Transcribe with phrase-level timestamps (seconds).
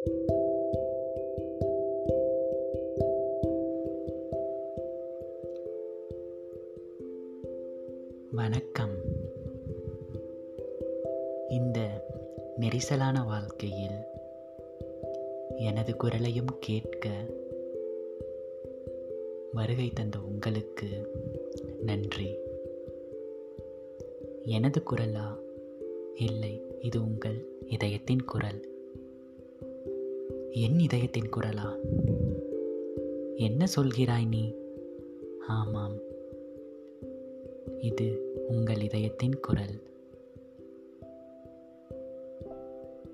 [0.00, 0.20] வணக்கம்.
[11.48, 11.78] இந்த
[12.60, 13.98] நெரிசலான வாழ்க்கையில்
[15.56, 17.08] எனது குரலையும் கேட்க
[19.52, 21.10] வருகை தந்த உங்களுக்கு
[21.82, 22.36] நன்றி.
[24.44, 25.38] எனது குரலா?
[26.14, 28.69] இல்லை இது உங்கள் இதயத்தின் குரல்.
[30.52, 31.76] என் இதயத்தின் குரலா?
[33.36, 34.54] என்ன சொல்கிறாய் நீ?
[35.46, 35.96] ஆமாம்.
[37.80, 39.82] இது உங்கள் இதயத்தின் குரல்.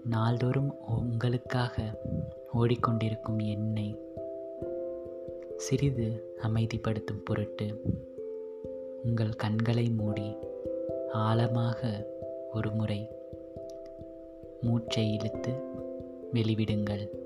[0.04, 2.00] நாள்தோறும் உங்களுக்காக
[2.54, 3.96] ஓடிக்கொண்டிருக்கும் என்னை
[5.56, 7.82] சிறிது அமைதிப்படுத்தும் பொருட்டு
[9.04, 10.36] உங்கள் கண்களை மூடி
[11.12, 12.06] ஆழமாக
[12.52, 13.08] ஒரு முறை
[14.60, 15.52] மூச்சை இழுத்து
[16.34, 17.24] வெளிவிடுங்கள்.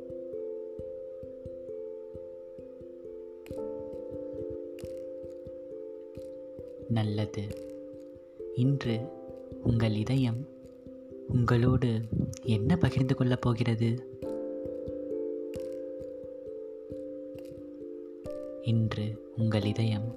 [6.91, 7.43] நல்லது.
[8.55, 9.01] இன்று
[9.65, 10.49] உங்கள் இதயம்
[11.29, 12.01] உங்களோடு
[12.43, 14.19] என்ன பகிர்ந்து கொள்ளப் போகிறது?
[18.63, 20.15] இன்று உங்கள் இதயம்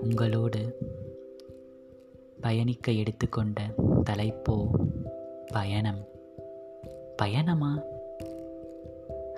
[0.00, 0.76] உங்களோடு
[2.40, 3.62] பயணிக்க எடுத்துக்கொண்ட
[4.04, 4.66] தலைப்போ
[5.46, 6.08] பயணம்.
[7.16, 7.82] பயணமா?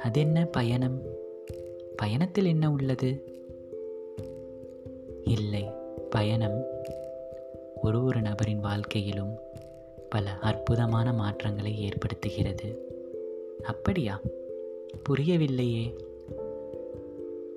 [0.03, 1.03] அதென்ன பயணம்?
[1.97, 3.23] பயணத்தில் என்ன உள்ளது?
[5.25, 5.61] இல்லை.
[6.12, 6.64] பயணம்
[7.82, 9.38] ஒரு ஒரு நபரின் வாழ்க்கையிலும்
[10.08, 12.77] பல அற்புதமான மாற்றங்களை ஏற்படுத்துகிறது.
[13.62, 14.20] அப்படியா?
[15.08, 15.94] புரியவில்லையே.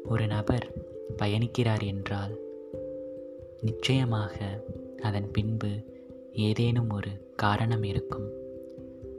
[0.06, 0.68] ஒரு நபர்
[1.18, 2.40] பயணிக்கிறார் என்றால்
[3.62, 4.64] நிச்சயமாக
[5.02, 5.70] அதன் பின்பு
[6.34, 8.30] ஏதேனும் ஒரு காரணம் இருக்கும்.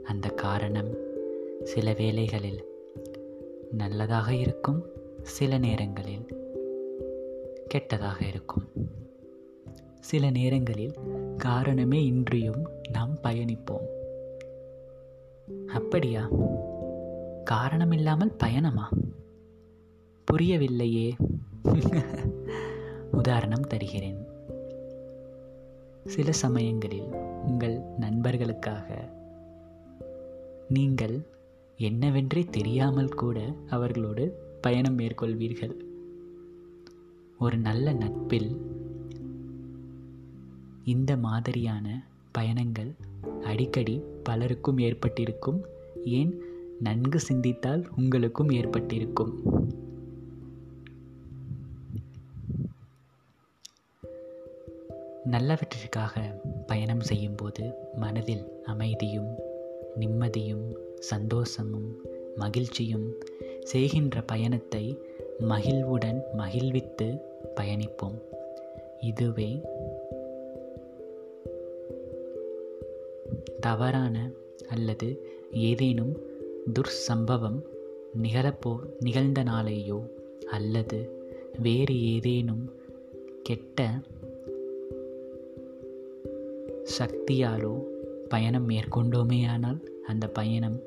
[0.03, 0.97] அந்த காரணம்
[1.63, 2.63] சில வேளைகளில்
[3.71, 4.85] நல்லதாக இருக்கும்
[5.21, 6.25] சில நேரங்களில்
[7.73, 8.95] கெட்டதாக இருக்கும்.
[9.99, 10.93] சில நேரங்களில்
[11.37, 13.85] காரணமே இன்றியும் நாம் பயணிப்போம்.
[15.67, 16.29] அப்படியா?
[17.43, 18.89] காரணமில்லாமல் பயணமா?
[20.31, 21.11] புரியவில்லையே.
[23.11, 24.27] உதாரணம் தருகிறேன்.
[26.05, 27.11] சில சமயங்களில்
[27.47, 29.09] உங்கள் நண்பர்களுக்காக
[30.67, 31.21] நீங்கள்
[31.77, 35.75] என்னவென்றே தெரியாமல் கூட அவர்களோடு பயணம் மேற்கொள்வீர்கள்.
[37.39, 38.76] ஒரு நல்ல நட்பில்
[40.87, 42.95] இந்த மாதிரியான பயணங்கள்
[43.43, 45.65] அடிக்கடி பலருக்கும் ஏற்பட்டிருக்கும்.
[46.05, 46.41] ஏன்?
[46.79, 49.33] நன்கு சிந்தித்தால் உங்களுக்கும் ஏற்பட்டிருக்கும்.
[55.31, 56.33] நல்லவற்றிற்காக
[56.67, 59.35] பயணம் செய்யும்போது மனதில் அமைதியும்
[59.99, 61.95] நிம்மதியும் சந்தோஷமும்
[62.35, 63.13] மகிழ்ச்சியும்
[63.63, 64.97] செய்கின்ற பயணத்தை
[65.39, 67.19] மகிழ்வுடன் மகிழ்வித்து
[67.55, 68.17] பயணிப்போம்.
[68.99, 69.61] இதுவே
[73.67, 74.17] தவறான
[74.67, 75.07] அல்லது
[75.51, 76.13] ஏதேனும்
[76.73, 77.59] துர்சம்பவம்
[78.23, 79.99] நிகழப்போ நிகழ்ந்த நாளையோ
[80.49, 80.99] அல்லது
[81.59, 82.63] வேறு ஏதேனும்
[83.43, 83.87] கெட்ட
[86.99, 87.73] சக்தியாலோ
[88.29, 90.77] பயணம் மேற்கொண்டோமேயானால் அந்த பயணம்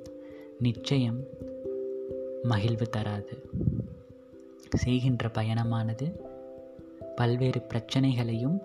[0.59, 1.21] நிச்சயம்
[2.43, 3.35] மகிழ்வு தராது.
[4.75, 6.07] செய்கின்ற பயணமானது
[7.17, 8.59] பல்வேறு பிரச்சனைகளையும்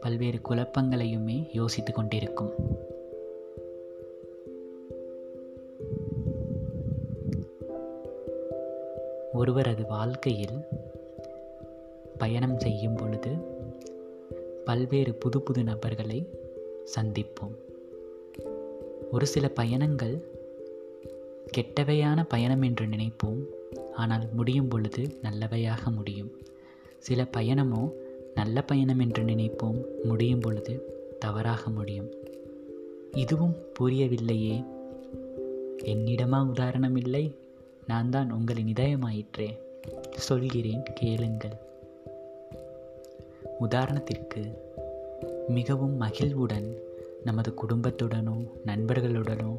[0.00, 2.52] பல்வேறு குழப்பங்களையுமே யோசித்து கொண்டிருக்கும்.
[9.34, 10.58] ஒருவரது வாழ்க்கையில்
[12.18, 13.32] பயணம் செய்யும் பொழுது
[14.64, 16.28] பல்வேறு புது புது நபர்களை
[16.96, 17.54] சந்திப்போம்.
[19.10, 20.16] ஒரு சில பயணங்கள்
[21.56, 23.42] கெட்டவையான பயணம் என்று நினைப்போம்.
[23.94, 26.32] ஆனால் முடியும் பொழுது நல்லவையாக முடியும்.
[26.98, 27.92] சில பயணமோ
[28.34, 29.84] நல்ல பயணம் என்று நினைப்போம்.
[30.02, 30.82] முடியும் பொழுது
[31.18, 32.10] தவறாக முடியும்.
[33.12, 34.64] இதுவும் புரியவில்லையே.
[35.84, 37.34] என்னிடமா உதாரணம் இல்லை?
[37.86, 39.58] நான் தான் உங்களின் இதயமாயிற்றே
[40.16, 41.56] சொல்கிறேன் கேளுங்கள்.
[43.60, 44.58] உதாரணத்திற்கு
[45.48, 46.78] மிகவும் மகிழ்வுடன்
[47.24, 49.58] நமது குடும்பத்துடனோ நண்பர்களுடனோ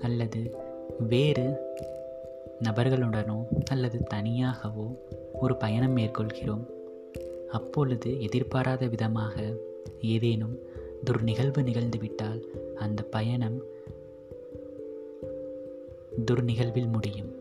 [0.00, 0.56] அல்லது
[0.98, 1.58] வேறு
[2.62, 4.98] நபர்களுடனோ அல்லது தனியாகவோ
[5.40, 6.66] ஒரு பயணம் மேற்கொள்கிறோம்.
[7.50, 9.54] அப்பொழுது எதிர்பாராத விதமாக
[10.00, 10.58] ஏதேனும்
[11.04, 12.44] துர் நிகழ்வு நிகழ்ந்துவிட்டால்
[12.74, 13.62] அந்த பயணம்
[16.30, 17.38] துர்நிகழ்வில் முடியும்.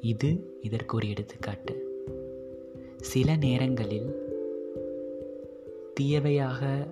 [0.00, 1.86] இது இதற்கு ஒரு எடுத்துக்காட்டு.
[2.96, 4.14] சில நேரங்களில்
[6.00, 6.86] தீயவையாக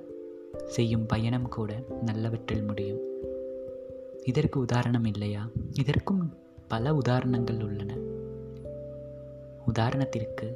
[0.67, 3.01] செய்யும் பயணம் கூட நல்லவற்றில் முடியும்.
[4.25, 5.49] இதற்கு உதாரணம் இல்லையா?
[5.73, 6.37] இதற்கும்
[6.69, 7.95] பல உதாரணங்கள் உள்ளன.
[9.67, 10.55] உதாரணத்திற்கு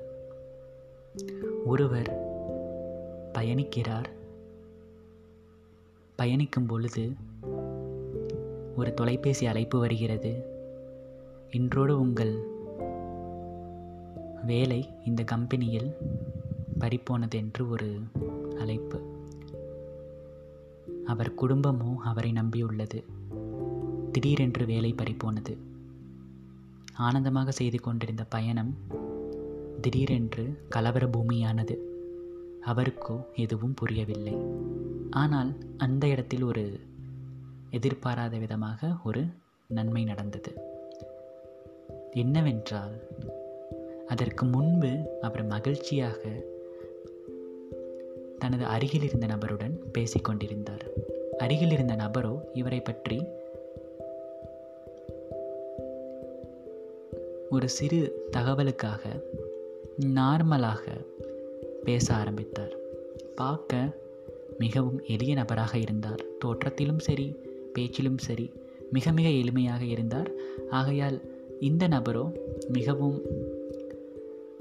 [1.65, 2.29] ஒருவர்
[3.33, 4.05] பயணிக்கிறார்.
[6.17, 7.11] பயணிக்கும் பொழுது
[8.77, 10.59] ஒரு தொலைபேசி அழைப்பு வருகிறது.
[11.51, 12.47] இன்றோடு உங்கள்
[14.47, 15.97] வேலை இந்த கம்பெனியில்
[16.81, 18.01] பறிப்போனது என்று ஒரு
[18.59, 19.03] அழைப்பு.
[21.07, 23.05] அவர் குடும்பமோ அவரை நம்பியுள்ளது.
[24.13, 25.57] திடீரென்று வேலை பறிப்போனது.
[26.95, 28.77] ஆனந்தமாக செய்து கொண்டிருந்த பயணம்
[29.81, 31.77] திடீரென்று கலவர பூமியானது.
[32.67, 34.37] அவருக்கோ எதுவும் புரியவில்லை.
[35.11, 36.81] ஆனால் அந்த இடத்தில் ஒரு
[37.71, 39.27] எதிர்பாராத விதமாக ஒரு
[39.67, 40.70] நன்மை நடந்தது.
[42.13, 43.09] என்னவென்றால்
[44.07, 46.29] அதற்கு முன்பு அவர் மகிழ்ச்சியாக
[48.39, 50.85] தனது அருகில் இருந்த நபருடன் பேசிக்கொண்டிருந்தார்
[51.39, 53.25] அருகில் இருந்த நபரோ இவரை பற்றி
[57.51, 59.23] ஒரு சிறு தகவலுக்காக
[60.01, 61.07] நார்மலாக
[61.85, 62.73] பேச ஆரம்பித்தார்.
[63.37, 63.91] பார்க்க
[64.59, 66.23] மிகவும் எளிய நபராக இருந்தார்.
[66.39, 67.37] தோற்றத்திலும் சரி
[67.73, 68.51] பேச்சிலும் சரி
[68.91, 70.31] மிக மிக எளிமையாக இருந்தார்.
[70.71, 71.21] ஆகையால்
[71.61, 72.33] இந்த நபரோ
[72.69, 73.23] மிகவும்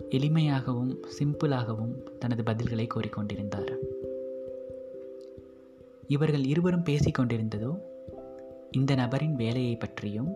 [0.09, 3.75] எளிமையாகவும் சிம்பிளாகவும் தனது பதில்களை கோரிக்கொண்டிருந்தார்
[6.07, 7.81] இவர்கள் இருவரும் பேசிக்கொண்டிருந்ததோ
[8.71, 10.35] இந்த நபரின் வேலையை பற்றியும்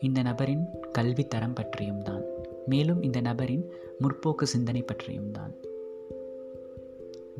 [0.00, 2.22] இந்த நபரின் கல்வி தரம் பற்றியும் தான்.
[2.66, 5.54] மேலும் இந்த நபரின் முற்போக்கு சிந்தனை பற்றியும் தான்.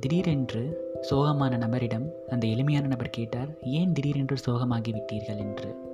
[0.01, 5.37] திடீரென்று சோகமான நபரிடம் அந்த எளிமையான நபர் கேட்டார் ஏன் திடீரென்று சோகமாகி விட்டீர்கள்?
[5.37, 5.94] என்று.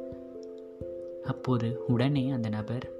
[1.25, 2.99] அப்போது உடனே அந்த நபர்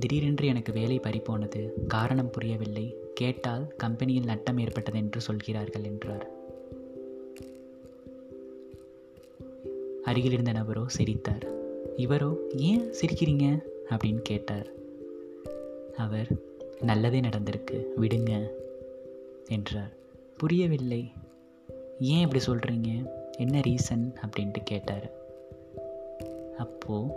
[0.00, 2.96] திடீரென்று எனக்கு வேலை பறிப்போனது காரணம் புரியவில்லை.
[3.14, 6.30] கேட்டால் கம்பெனியில் நட்டம் ஏற்பட்டது என்று சொல்கிறார்கள் என்றார்.
[10.02, 11.46] அருகில் இருந்த நபரோ சிரித்தார்.
[11.96, 13.58] இவரோ ஏன் சிரிக்கிறீங்க?
[13.90, 14.66] அப்படின்னு கேட்டார்.
[15.96, 16.26] அவர்
[16.80, 17.84] நல்லதே நடந்திருக்கு.
[18.00, 18.46] விடுங்க
[19.48, 19.92] என்றார்.
[20.36, 21.12] புரியவில்லை.
[22.00, 23.06] ஏன் இப்படி சொல்கிறீங்க
[23.38, 24.14] என்ன ரீசன்?
[24.26, 25.21] அப்படின்ட்டு கேட்டார்.
[26.58, 27.12] அப்போது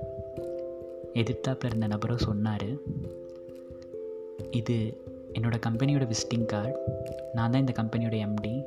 [1.13, 2.67] எதிர்த்தாப்பில் இருந்த நபரும் சொன்னார்
[4.51, 4.97] இது
[5.33, 6.77] என்னோடய கம்பெனியோட விசிட்டிங் கார்டு.
[7.33, 8.63] நான் தான் இந்த கம்பெனியோட எம்டி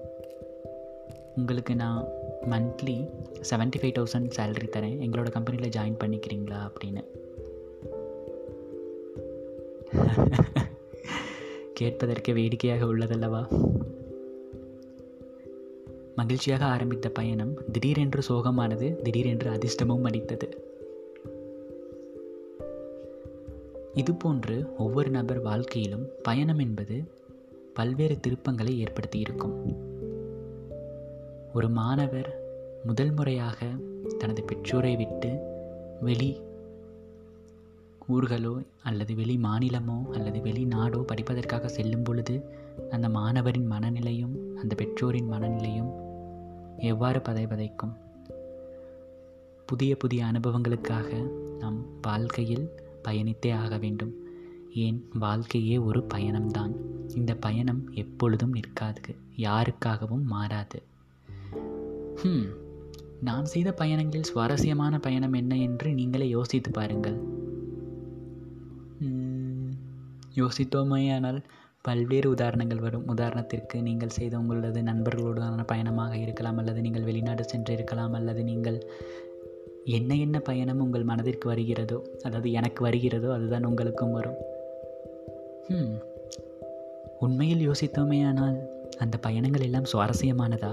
[1.36, 2.04] உங்களுக்கு நான்
[2.50, 3.08] monthly
[3.50, 4.98] seventy five thousand salary தரேன்.
[5.00, 6.70] எங்களோட கம்பெனியில் ஜாயின் பண்ணிக்கிறீங்களா?
[6.70, 7.04] அப்படின்னு.
[11.72, 13.46] கேட்பதற்கு வேடிக்கையாக உள்ளதல்லவா?
[16.18, 20.48] மகிழ்ச்சியாக ஆரம்பித்த பயணம் திடீரென்று சோகமானது திடீரென்று அதிர்ஷ்டமும் அடித்தது
[23.94, 26.96] இதுபோன்று ஒவ்வொரு நபர் வாழ்க்கையிலும் பயணம் என்பது
[27.74, 29.54] பல்வேறு திருப்பங்களை ஏற்படுத்தி இருக்கும்
[31.54, 32.30] ஒரு மாணவர்
[32.84, 33.58] முதல் முறையாக
[34.18, 35.30] தனது பெற்றோரை விட்டு
[36.00, 36.30] வெளி
[38.08, 42.36] ஊர்களோ அல்லது வெளி மாநிலமோ அல்லது வெளிநாடோ படிப்பதற்காக செல்லும் பொழுது
[42.90, 45.90] அந்த மாணவரின் மனநிலையும் அந்த பெற்றோரின் மனநிலையும்
[46.78, 47.92] எவ்வாறு பதைபதைக்கும்?
[49.66, 52.70] புதிய புதிய அனுபவங்களுக்காக நம் வாழ்க்கையில்
[53.02, 54.14] பயணித்தே ஆக வேண்டும்.
[54.74, 55.08] ஏன்?
[55.14, 56.72] வாழ்க்கையே ஒரு பயணம்தான்.
[57.14, 59.16] இந்த பயணம் எப்பொழுதும் நிற்காது.
[59.36, 60.82] யாருக்காகவும் மாறாது.
[62.14, 62.46] ஹம்.
[63.20, 67.36] நான் செய்த பயணங்களில் சுவாரஸ்யமான பயணம் என்ன என்று நீங்களே யோசித்து பாருங்கள்.
[70.34, 71.42] யோசித்தோமையானால்
[71.88, 73.06] பல்வேறு உதாரணங்கள் வரும்.
[73.14, 78.78] உதாரணத்திற்கு நீங்கள் செய்த உங்களது நண்பர்களுடனான பயணமாக இருக்கலாம் அல்லது நீங்கள் வெளிநாடு சென்று இருக்கலாம் அல்லது நீங்கள்
[79.98, 84.38] என்ன என்ன பயணம் உங்கள் மனதிற்கு வருகிறதோ அதாவது எனக்கு வருகிறதோ அதுதான் உங்களுக்கும் வரும்.
[87.24, 88.58] உண்மையில் யோசித்தோமே ஆனால்
[88.98, 90.72] அந்த பயணங்கள் எல்லாம் சுவாரஸ்யமானதா?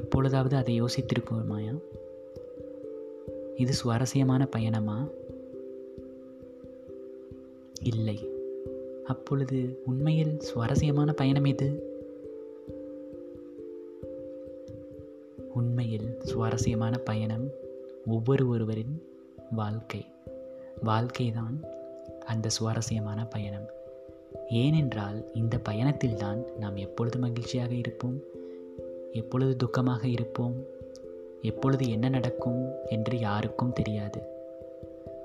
[0.00, 1.74] எப்பொழுதாவது அதை யோசித்திருப்போமாயா?
[3.56, 4.98] இது சுவாரஸ்யமான பயணமா?
[7.84, 8.28] இல்லை.
[9.04, 11.82] அப்பொழுது உண்மையில் சுவாரஸ்யமான பயணம் எது?
[15.54, 17.50] உண்மையில் சுவாரஸ்யமான பயணம்
[18.06, 19.02] ஒவ்வொரு ஒருவரின்
[19.50, 20.04] வாழ்க்கை.
[20.82, 21.60] வாழ்க்கைதான்
[22.26, 23.68] அந்த சுவாரஸ்யமான பயணம்.
[24.48, 28.22] ஏனென்றால் இந்த பயணத்தில்தான் நாம் எப்பொழுது மகிழ்ச்சியாக இருப்போம்?
[29.12, 30.64] எப்பொழுது துக்கமாக இருப்போம்?
[31.42, 32.72] எப்பொழுது என்ன நடக்கும்?
[32.86, 34.33] என்று யாருக்கும் தெரியாது.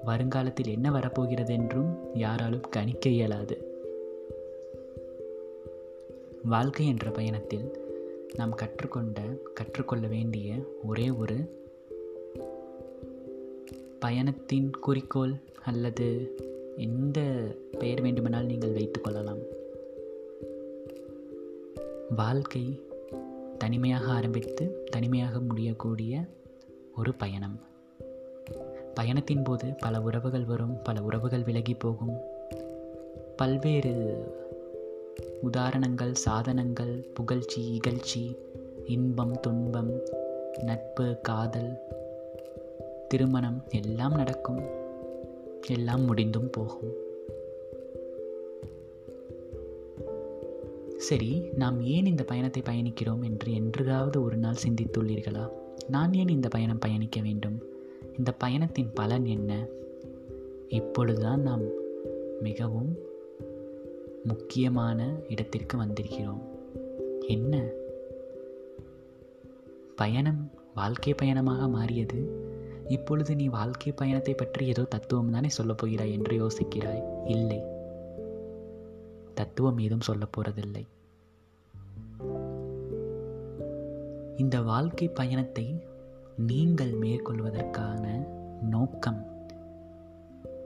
[0.06, 3.68] வருங்காலத்தில் என்ன வரப்போகிறது என்றும் யாராலும் கணிக்க இயலாது.
[6.44, 7.78] வாழ்க்கை என்ற பயணத்தில்
[8.36, 9.22] நாம் கற்றுக்கொண்ட
[9.54, 11.58] கற்றுக்கொள்ள வேண்டிய ஒரே ஒரு
[14.00, 16.36] பயணத்தின் குறிக்கோள் அல்லது
[16.78, 17.22] எந்த
[17.80, 19.42] பெயர் வேண்டுமானால் நீங்கள் வைத்துக்கொள்ளலாம்
[22.16, 22.80] வாழ்க்கை
[23.58, 26.24] தனிமையாக ஆரம்பித்து தனிமையாக முடியக்கூடிய
[26.96, 27.68] ஒரு பயணம்.
[28.94, 32.20] பயணத்தின் போது பல உறவுகள் வரும் பல உறவுகள் விலகி போகும்.
[33.36, 34.24] பல்வேறு
[35.42, 38.38] உதாரணங்கள் சாதனங்கள் புகழ்ச்சி இகழ்ச்சி
[38.86, 40.02] இன்பம் துன்பம்
[40.64, 41.78] நட்பு காதல்
[43.08, 44.62] திருமணம் எல்லாம் நடக்கும்.
[45.68, 47.08] எல்லாம் முடிந்தும் போகும்.
[50.98, 55.50] சரி நாம் ஏன் இந்த பயணத்தை பயணிக்கிறோம் என்று என்றாவது ஒரு நாள் சிந்தித்துள்ளீர்களா?
[55.88, 57.69] நான் ஏன் இந்த பயணம் பயணிக்க வேண்டும்?
[58.20, 59.66] இந்த பயணத்தின் பலன் என்ன?
[60.68, 61.62] இப்பொழுதுதான் நாம்
[62.40, 62.98] மிகவும்
[64.24, 66.42] முக்கியமான இடத்திற்கு வந்திருக்கிறோம்.
[67.20, 67.70] என்ன?
[69.96, 72.48] பயணம் வாழ்க்கை பயணமாக மாறியது.
[72.88, 77.28] இப்பொழுது நீ வாழ்க்கை பயணத்தை பற்றி ஏதோ தத்துவம் தானே சொல்லப் போகிறாய் என்று யோசிக்கிறாய்.
[77.28, 77.64] இல்லை.
[79.34, 80.84] தத்துவம் ஏதும் சொல்லப் போறதில்லை.
[84.38, 85.88] இந்த வாழ்க்கை பயணத்தை
[86.46, 88.28] நீங்கள் மேற்கொள்வதற்கான
[88.62, 89.26] நோக்கம்.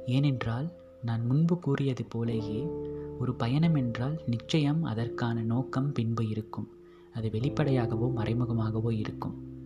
[0.05, 0.71] ஏனென்றால்
[1.03, 2.71] நான் முன்பு கூறியது போலேயே
[3.19, 6.67] ஒரு பயணம் என்றால் நிச்சயம் அதற்கான நோக்கம் பின்பு இருக்கும்.
[7.13, 9.61] அது வெளிப்படையாகவோ மறைமுகமாகவோ இருக்கும்.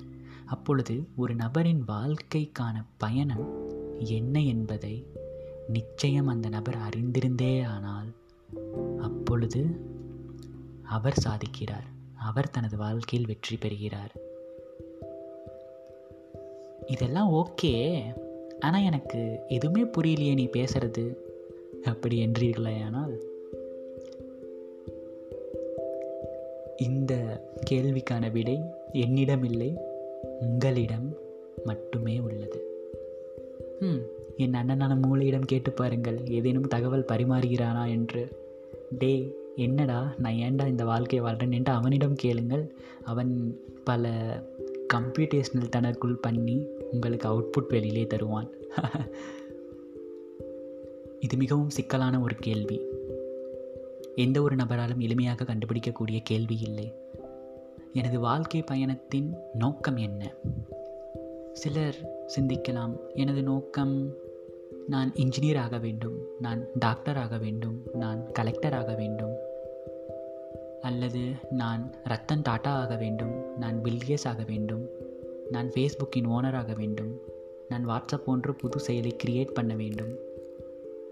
[0.46, 3.46] அப்பொழுது ஒரு நபரின் வாழ்க்கைக்கான பயணம்
[4.00, 5.06] என்ன என்பதை
[5.68, 8.16] நிச்சயம் அந்த நபர் அறிந்திருந்தே ஆனால்
[9.00, 9.86] அப்பொழுது
[10.84, 11.88] அவர் சாதிக்கிறார்.
[12.16, 14.27] அவர் தனது வாழ்க்கையில் வெற்றி பெறுகிறார்.
[16.88, 18.00] இதெல்லாம் ஓகே.
[18.60, 21.16] ஆனால் எனக்கு எதுவுமே புரியலையே நீ பேசுறது.
[21.84, 23.16] அப்படி என்றீர்களேயானால்
[26.78, 29.78] இந்த கேள்விக்கான விடை என்னிடம் இல்லை
[30.40, 31.16] உங்களிடம்
[31.66, 32.60] மட்டுமே உள்ளது.
[33.80, 34.02] ம்
[34.38, 36.26] என் அண்ணனான மூளையிடம் கேட்டு பாருங்கள்.
[36.28, 38.24] ஏதேனும் தகவல் பரிமாறுகிறானா என்று.
[38.98, 40.14] டே என்னடா?
[40.18, 42.72] நான் ஏன்டா இந்த வாழ்க்கையை வாழ்கிறேன் என்று அவனிடம் கேளுங்கள்.
[43.04, 44.10] அவன் பல
[44.94, 48.50] கம்ப்யூட்டேஷனல் தனக்குள் பண்ணி உங்களுக்கு அவுட்புட் வெளியிலே தருவான்.
[51.20, 52.82] இது மிகவும் சிக்கலான ஒரு கேள்வி.
[54.16, 56.94] எந்த ஒரு நபராலும் எளிமையாக கண்டுபிடிக்கக்கூடிய கேள்வி இல்லை.
[57.94, 60.34] எனது வாழ்க்கை பயணத்தின் நோக்கம் என்ன?
[61.54, 61.96] சிலர்
[62.40, 62.98] சிந்திக்கலாம்.
[63.14, 64.14] எனது நோக்கம்
[64.88, 66.28] நான் இன்ஜினியர் ஆக வேண்டும்.
[66.40, 67.82] நான் டாக்டர் ஆக வேண்டும்.
[67.94, 69.36] நான் கலெக்டர் ஆக வேண்டும்.
[70.82, 73.58] அல்லது நான் ரத்தன் டாட்டா ஆக வேண்டும்.
[73.58, 74.97] நான் பில்கேஸ் ஆக வேண்டும்.
[75.52, 77.20] நான் ஃபேஸ்புக்கின் ஓனர் ஆக வேண்டும்.
[77.70, 80.16] நான் வாட்ஸ்அப் போன்ற புது செயலை கிரியேட் பண்ண வேண்டும்.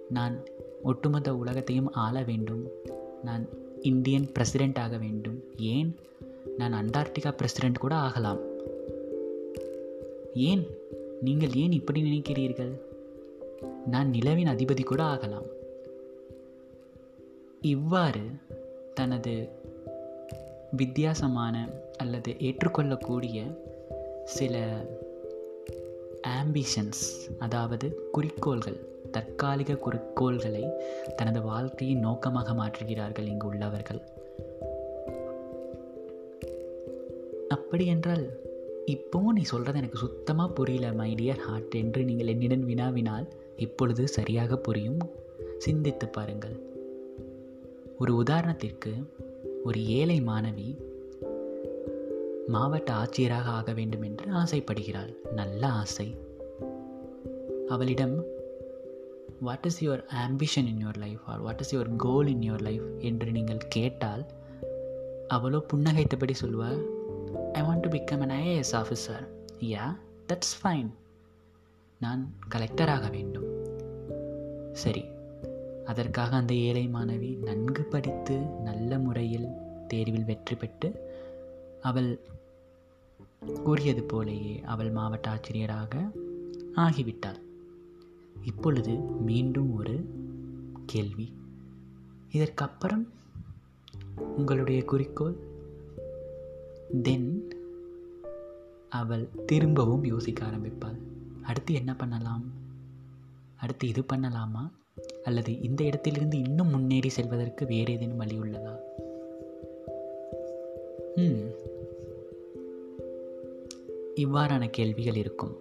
[0.09, 0.43] நான்
[0.83, 2.67] ஒட்டுமொத்த உலகத்தையும் ஆள வேண்டும்.
[3.23, 3.47] நான்
[3.81, 5.43] இந்தியன் பிரசிடெண்ட் ஆக வேண்டும்.
[5.57, 5.95] ஏன்?
[6.57, 8.39] நான் அண்டார்டிகா பிரசிடெண்ட் கூட ஆகலாம்.
[10.33, 10.67] ஏன்?
[11.21, 12.79] நீங்கள் ஏன் இப்படி நினைக்கிறீர்கள்?
[13.85, 15.45] நான் நிலவின் அதிபதி கூட ஆகலாம்.
[17.61, 18.21] இவ்வாறு
[18.93, 19.47] தனது
[20.71, 23.43] வித்தியாசமான அல்லது ஏற்றுக்கொள்ளக்கூடிய
[24.25, 24.85] சில
[26.27, 27.03] ஆம்பிஷன்ஸ்
[27.37, 28.77] அதாவது குறிக்கோள்கள்
[29.11, 30.63] தற்காலிக குறிக்கோள்களை
[31.15, 34.01] தனது வாழ்க்கையின் நோக்கமாக மாற்றுகிறார்கள் இங்கு உள்ளவர்கள்.
[37.47, 38.29] அப்படி என்றால்
[38.85, 44.57] இப்போ நீ சொல்கிறது எனக்கு சுத்தமாக புரியல மை டியர் ஹார்ட் என்று நீங்கள் என்னிடம் வினாவினால் இப்பொழுது சரியாக
[44.57, 44.97] புரியும்.
[45.57, 46.59] சிந்தித்து பாருங்கள்.
[47.99, 48.93] ஒரு உதாரணத்திற்கு
[49.63, 50.77] ஒரு ஏழை மாணவி
[52.47, 55.13] மாவட்ட ஆட்சியராக ஆக வேண்டும் என்று ஆசைப்படுகிறாள்.
[55.31, 56.17] நல்ல ஆசை.
[57.67, 58.23] அவளிடம்
[59.39, 62.83] what is your ambition in your life or what is your goal in your life
[62.99, 64.25] என்று நீங்கள் கேட்டால்
[65.27, 66.77] அவளோ புன்னகைத்தபடி சொல்வார்
[67.51, 69.27] I want to become an IAS officer
[69.59, 69.97] yeah
[70.27, 70.89] that's fine
[71.99, 73.49] நான் கலெக்டராக வேண்டும்.
[74.73, 75.05] சரி.
[75.85, 79.47] அதற்காக அந்த ஏழை மாணவி நன்கு படித்து நல்ல முறையில்
[79.87, 81.13] தேர்வில் வெற்றி பெற்று
[81.81, 82.19] அவள்
[83.53, 86.11] கூறியது போலேயே அவள் மாவட்ட ஆசிரியராக
[86.75, 87.39] ஆகிவிட்டாள்.
[88.43, 90.05] இப்பொழுது மீண்டும் ஒரு
[90.85, 91.33] கேள்வி.
[92.31, 93.07] இதற்கப்புறம்
[94.37, 95.35] உங்களுடைய குறிக்கோள்?
[97.03, 97.47] தென்
[98.89, 100.97] அவள் திரும்பவும் யோசிக்க ஆரம்பிப்பாள்.
[101.41, 102.43] அடுத்து என்ன பண்ணலாம்?
[103.55, 104.69] அடுத்து இது பண்ணலாமா?
[105.23, 108.75] அல்லது இந்த இடத்திலிருந்து இன்னும் முன்னேறி செல்வதற்கு வேறு ஏதேனும் வழி உள்ளதா?
[111.15, 111.64] ம்
[114.15, 115.59] இவ்வாறான கேள்விகள் இருக்கும்.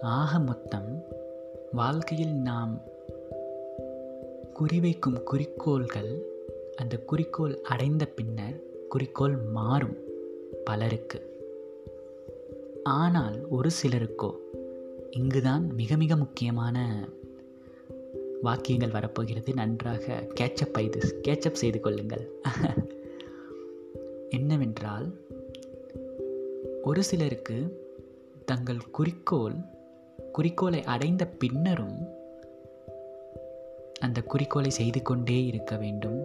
[0.00, 1.02] ஆக மொத்தம்
[1.72, 2.82] வாழ்க்கையில் நாம்
[4.54, 6.22] குறிவைக்கும் குறிக்கோள்கள்
[6.76, 9.96] அந்த குறிக்கோள் அடைந்த பின்னர் குறிக்கோள் மாறும்
[10.64, 11.20] பலருக்கு.
[12.84, 14.34] ஆனால் ஒரு சிலருக்கோ
[15.10, 17.08] இங்குதான் மிக மிக முக்கியமான
[18.42, 19.54] வாக்கியங்கள் வரப்போகிறது.
[19.54, 22.30] நன்றாக கேட்சப் செய்து கேட்சப் செய்து கொள்ளுங்கள்.
[24.28, 25.27] என்னவென்றால்
[26.88, 27.56] ஒரு சிலருக்கு
[28.44, 29.56] தங்கள் குறிக்கோள்
[30.32, 31.98] குறிக்கோளை அடைந்த பின்னரும்
[34.00, 36.18] அந்த குறிக்கோளை செய்து கொண்டே இருக்க வேண்டும்.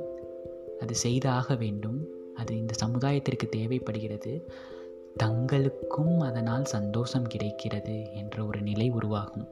[0.80, 2.00] அது செய்தாக வேண்டும்.
[2.36, 4.34] அது இந்த சமுதாயத்திற்கு தேவைப்படுகிறது.
[5.24, 9.48] தங்களுக்கும் அதனால் சந்தோஷம் கிடைக்கிறது என்ற ஒரு நிலை உருவாகும்.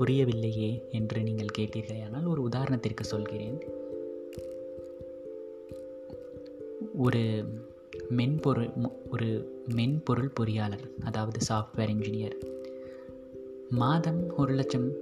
[0.00, 3.58] புரியவில்லையே என்று நீங்கள் கேட்டீர்களே ஆனால் ஒரு உதாரணத்திற்கு சொல்கிறேன்.
[6.96, 7.44] ஒரு
[8.08, 8.70] மென்பொருள்
[9.10, 12.36] ஒரு மென்பொருள் பொறியாளர் அதாவது சாஃப்ட்வேர் இன்ஜினியர்
[13.70, 14.92] மாதம் ஒரு லட்சம்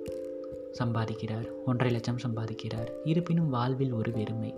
[0.79, 2.89] சம்பாதிக்கிறார் ஒன்றரை லட்சம் சம்பாதிக்கிறார்.
[3.05, 4.55] இருப்பினும் வாழ்வில் ஒரு வெறுமை.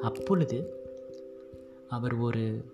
[0.00, 0.74] அப்பொழுது
[1.88, 2.64] அவர் ஒரு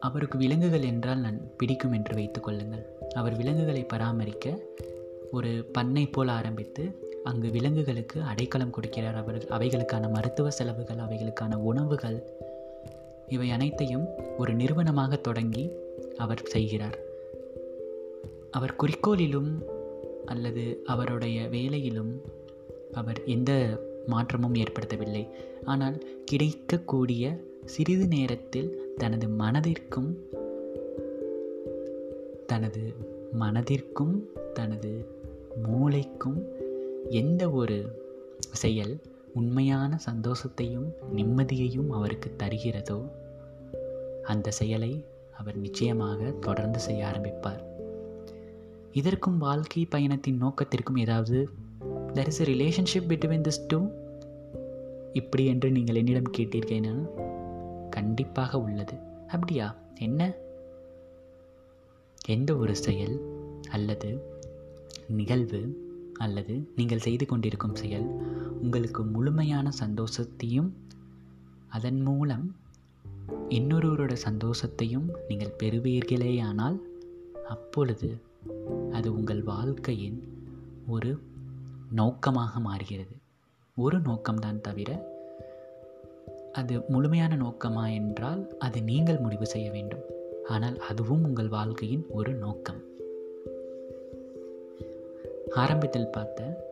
[0.00, 2.86] அவருக்கு விலங்குகள் என்றால் நான் பிடிக்கும் என்று வைத்துக் கொள்ளுங்கள்.
[3.14, 4.62] அவர் விலங்குகளை பராமரிக்க
[5.30, 9.14] ஒரு பண்ணை போல் ஆரம்பித்து அங்கு விலங்குகளுக்கு அடைக்கலம் கொடுக்கிறார்.
[9.14, 12.30] அவர்கள் அவைகளுக்கான மருத்துவ செலவுகள் அவைகளுக்கான உணவுகள்
[13.28, 14.06] இவை அனைத்தையும்
[14.38, 15.70] ஒரு நிறுவனமாக தொடங்கி
[16.16, 16.98] அவர் செய்கிறார்.
[18.50, 19.62] அவர் குறிக்கோளிலும்
[20.24, 22.20] அல்லது அவருடைய வேலையிலும்
[22.92, 25.28] அவர் எந்த மாற்றமும் ஏற்படுத்தவில்லை.
[25.64, 30.10] ஆனால் கிடைக்கக்கூடிய சிறிது நேரத்தில் தனது மனதிற்கும்
[32.46, 32.94] தனது
[33.40, 34.14] மனதிற்கும்
[34.52, 35.06] தனது
[35.62, 36.61] மூளைக்கும்
[37.08, 38.00] எந்த ஒரு
[38.40, 39.00] செயல்
[39.34, 43.10] உண்மையான சந்தோஷத்தையும் நிம்மதியையும் அவருக்கு தருகிறதோ
[44.22, 47.64] அந்த செயலை அவர் நிச்சயமாக தொடர்ந்து செய்ய ஆரம்பிப்பார்.
[48.92, 51.48] இதற்கும் வாழ்க்கை பயணத்தின் நோக்கத்திற்கும் ஏதாவது
[52.14, 53.86] there is a relationship between this two
[55.12, 57.08] இப்படி என்று நீங்கள் என்னிடம் கேட்டீர்கள்
[57.88, 58.94] கண்டிப்பாக உள்ளது.
[59.28, 59.76] அப்படியா?
[59.98, 60.34] என்ன?
[62.26, 63.20] எந்த ஒரு செயல்
[63.70, 64.22] அல்லது
[65.08, 65.90] நிகழ்வு
[66.24, 68.08] அல்லது நீங்கள் செய்து கொண்டிருக்கும் செயல்
[68.62, 70.70] உங்களுக்கு முழுமையான சந்தோஷத்தையும்
[71.68, 72.46] அதன் மூலம்
[73.48, 76.78] இன்னொருவரோட சந்தோஷத்தையும் நீங்கள் பெறுவீர்களேயானால்
[77.46, 78.10] அப்பொழுது
[78.92, 80.18] அது உங்கள் வாழ்க்கையின்
[80.86, 81.10] ஒரு
[81.90, 83.14] நோக்கமாக மாறுகிறது.
[83.76, 84.90] ஒரு நோக்கம்தான் தவிர
[86.52, 90.04] அது முழுமையான நோக்கமா என்றால் அது நீங்கள் முடிவு செய்ய வேண்டும்.
[90.48, 92.80] ஆனால் அதுவும் உங்கள் வாழ்க்கையின் ஒரு நோக்கம்.
[95.54, 96.70] ஆரம்பத்தில் பார்த்த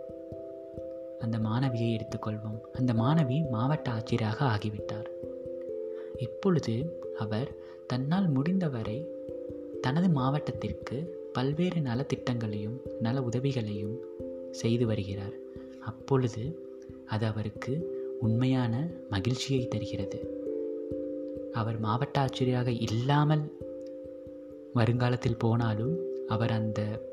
[1.18, 2.60] அந்த மாணவியை எடுத்துக்கொள்வோம்.
[2.72, 5.06] அந்த மாணவி மாவட்ட ஆட்சியராக ஆகிவிட்டார்.
[6.16, 7.54] இப்பொழுது அவர்
[7.86, 9.08] தன்னால் முடிந்தவரை
[9.80, 13.98] தனது மாவட்டத்திற்கு பல்வேறு நலத்திட்டங்களையும் நல உதவிகளையும்
[14.50, 15.32] செய்து வருகிறார்.
[15.80, 16.68] அப்பொழுது
[17.06, 20.48] அது அவருக்கு உண்மையான மகிழ்ச்சியை தருகிறது.
[21.52, 23.58] அவர் மாவட்ட ஆட்சியராக இல்லாமல்
[24.74, 27.10] வருங்காலத்தில் போனாலும் அவர் அந்த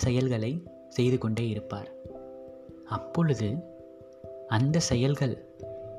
[0.00, 0.52] செயல்களை
[0.88, 1.90] செய்து கொண்டே இருப்பார்.
[2.86, 3.48] அப்பொழுது
[4.48, 5.34] அந்த செயல்கள்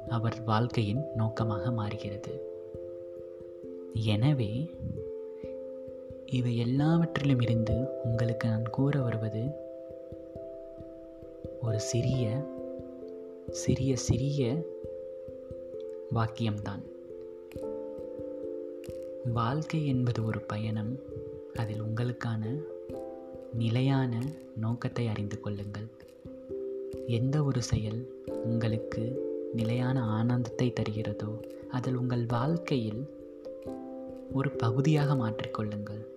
[0.10, 2.34] அவர் வாழ்க்கையின் நோக்கமாக மாறுகிறது.
[3.94, 4.52] எனவே
[6.26, 9.44] இவை எல்லாவற்றிலும் இருந்து உங்களுக்கு நான் கூற வருவது
[11.62, 12.24] ஒரு சிறிய
[13.52, 14.56] சிறிய சிறிய
[16.16, 16.84] வாக்கியம்தான்.
[19.34, 20.94] வாழ்க்கை என்பது ஒரு பயணம்
[21.56, 22.44] அதில் உங்களுக்கான
[23.54, 24.22] நிலையான
[24.56, 25.88] நோக்கத்தை அறிந்து கொள்ளுங்கள்.
[27.08, 33.10] எந்த ஒரு செயல் உங்களுக்கு நிலையான ஆனந்தத்தை தருகிறதோ அதில் உங்கள் வாழ்க்கையில்
[34.34, 36.10] ஒரு பகுதியாக மாற்றிக்கொள்ளுங்கள்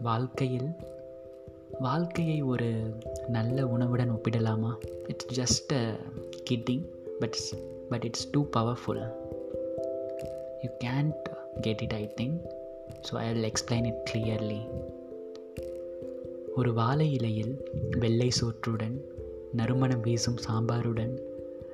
[0.00, 0.70] வாழ்க்கையில்
[1.80, 2.94] வாழ்க்கையை ஒரு
[3.28, 4.76] நல்ல உணவுடன் ஒப்பிடலாமா?
[5.06, 5.96] It's just a
[6.50, 6.84] kidding
[7.18, 7.36] but
[7.88, 9.12] but it's too powerful
[10.62, 12.40] you can't get it I think
[13.10, 14.60] so I will explain it clearly
[16.56, 19.00] ஒரு வாழை இலையில் வெள்ளை சோற்றுடன்
[19.52, 21.18] நறுமணம் வீசும் சாம்பாருடன்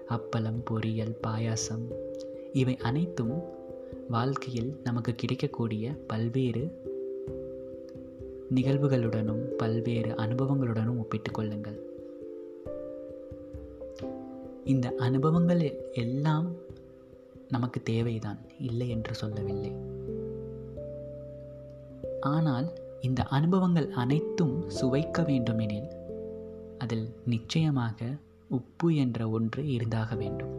[0.09, 1.95] அப்பளம் பொரியல் பாயாசம்
[2.53, 3.43] இவை அனைத்தும்
[4.09, 6.73] வாழ்க்கையில் நமக்கு கிடைக்கக்கூடிய பல்வேறு
[8.55, 11.83] நிகழ்வுகளுடனும் பல்வேறு அனுபவங்களுடனும் ஒப்பிட்டு கொள்ளுங்கள்.
[14.65, 16.55] இந்த அனுபவங்கள் எல்லாம்
[17.49, 19.73] நமக்கு தேவைதான் இல்லை என்று சொல்லவில்லை.
[22.21, 25.97] ஆனால் இந்த அனுபவங்கள் அனைத்தும் சுவைக்க வேண்டுமெனில்
[26.79, 28.05] அதில் நிச்சயமாக
[28.49, 30.55] உப்பு என்ற ஒன்று இருந்தாக வேண்டும்.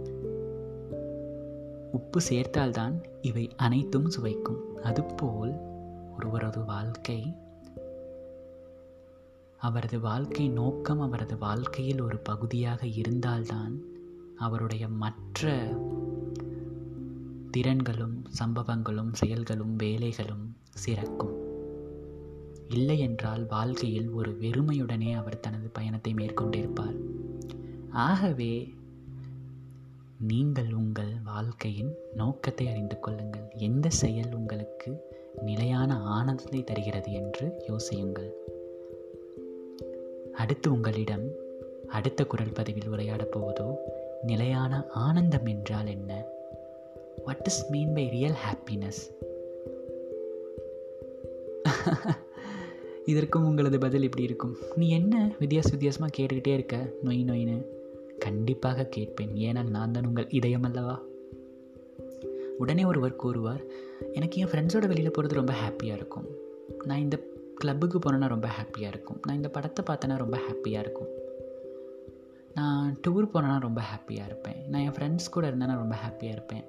[1.92, 4.82] உப்பு சேர்த்தால்தான் இவை அனைத்தும் சுவைக்கும்.
[4.84, 5.54] அதுபோல்
[6.16, 7.36] ஒருவரது வாழ்க்கை
[9.58, 13.82] அவரது வாழ்க்கை நோக்கம் அவரது வாழ்க்கையில் ஒரு பகுதியாக இருந்தால்தான்
[14.38, 15.54] அவருடைய மற்ற
[17.58, 20.46] திறன்களும் சம்பவங்களும் செயல்களும் வேலைகளும்
[20.86, 21.38] சிறக்கும்.
[22.68, 26.98] இல்லை என்றால் வாழ்க்கையில் ஒரு வெறுமையுடனே அவர் தனது பயணத்தை மேற்கொண்டிருப்பார்.
[27.92, 28.74] ஆகவே
[30.18, 33.48] நீங்கள் உங்கள் வாழ்க்கையின் நோக்கத்தை அறிந்து கொள்ளுங்கள்.
[33.56, 34.92] எந்த செயல் உங்களுக்கு
[35.42, 38.32] நிலையான ஆனந்தத்தை தருகிறது என்று யோசியுங்கள்.
[40.34, 41.28] அடுத்து உங்களிடம்
[41.88, 43.76] அடுத்த குரல் பதிவில் உரையாடப் போவதோ
[44.24, 46.28] நிலையான ஆனந்தம் என்றால் என்ன?
[47.26, 49.02] What is mean by real happiness
[53.12, 54.56] இதற்கும் உங்களது பதில் இப்படி இருக்கும்.
[54.76, 56.78] நீ என்ன வித்தியாச வித்தியாசமாக கேட்டுக்கிட்டே இருக்க?
[57.04, 57.58] நொய் நொயின்னு
[58.20, 59.34] கண்டிப்பாக கேட்பேன்.
[59.48, 60.96] ஏனால் நான் தான் உங்கள் இதயம் அல்லவா?
[62.58, 63.64] உடனே ஒருவர் கூறுவார்
[64.14, 66.28] எனக்கு என் ஃப்ரெண்ட்ஸோட வெளியில் போகிறது ரொம்ப ஹாப்பியாக இருக்கும்.
[66.86, 67.18] நான் இந்த
[67.56, 69.20] கிளப்புக்கு போனேன்னா ரொம்ப ஹாப்பியாக இருக்கும்.
[69.26, 71.10] நான் இந்த படத்தை பார்த்தேன்னா ரொம்ப ஹாப்பியாக இருக்கும்.
[72.54, 74.60] நான் டூர் போனேன்னா ரொம்ப ஹாப்பியாக இருப்பேன்.
[74.68, 76.66] நான் என் ஃப்ரெண்ட்ஸ் கூட இருந்தேன்னா ரொம்ப ஹாப்பியாக இருப்பேன்.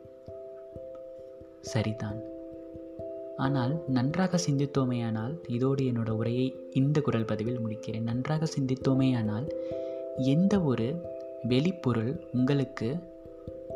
[1.60, 2.18] சரிதான்.
[3.36, 8.02] ஆனால் நன்றாக சிந்தித்தோமேயானால் இதோடு என்னோட உரையை இந்த குரல் பதிவில் முடிக்கிறேன்.
[8.02, 9.48] நன்றாக சிந்தித்தோமேயானால்
[10.16, 11.02] எந்த ஒரு
[11.48, 12.96] வெளிப்பொருள் உங்களுக்கு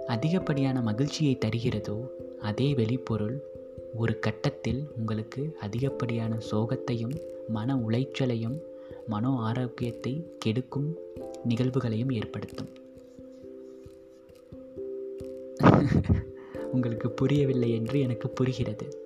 [0.07, 2.07] அதிகப்படியான மகிழ்ச்சியை தருகிறதோ
[2.41, 3.39] அதே வெளிப்பொருள்
[3.95, 7.17] ஒரு கட்டத்தில் உங்களுக்கு அதிகப்படியான சோகத்தையும்
[7.49, 8.59] மன உளைச்சலையும்
[9.07, 10.95] மனோ ஆரோக்கியத்தை கெடுக்கும்
[11.49, 12.69] நிகழ்வுகளையும் ஏற்படுத்தும்.
[16.75, 18.99] உங்களுக்கு புரியவில்லை என்று எனக்கு புரிகிறது.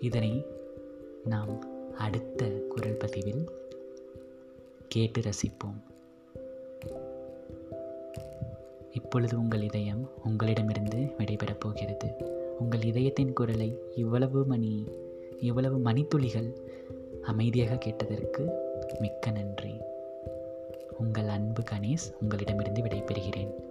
[0.00, 0.46] இதனை
[1.24, 3.50] நாம் அடுத்த குரல் பதிவில்
[4.88, 5.78] கேட்டு ரசிப்போம்.
[8.92, 12.08] இப்பொழுது உங்கள் இதயம் உங்களிடமிருந்து விடைபெறப் போகிறது.
[12.58, 14.88] உங்கள் இதயத்தின் குரலை இவ்வளவு மணி
[15.40, 16.56] இவ்வளவு மணித்துளிகள்
[17.22, 18.50] அமைதியாக கேட்டதற்கு
[18.98, 19.74] மிக்க நன்றி.
[20.98, 23.67] உங்கள் அன்பு கணேஷ் உங்களிடமிருந்து விடைபெறுகிறேன்.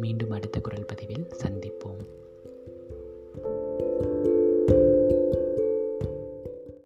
[0.00, 2.02] மீண்டும் அடுத்த குரல் பதிவில் சந்திப்போம்.